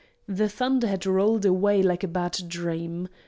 [0.27, 3.07] The thunder had rolled away like a bad dream.